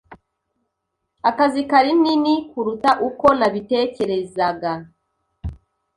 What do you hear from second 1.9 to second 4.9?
nini kuruta uko nabitekerezaga.